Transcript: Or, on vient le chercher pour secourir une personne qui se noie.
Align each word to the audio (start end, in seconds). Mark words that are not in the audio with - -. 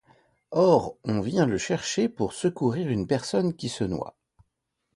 Or, 0.55 0.97
on 1.03 1.21
vient 1.21 1.45
le 1.45 1.59
chercher 1.59 2.09
pour 2.09 2.33
secourir 2.33 2.89
une 2.89 3.05
personne 3.05 3.53
qui 3.55 3.69
se 3.69 3.83
noie. 3.83 4.15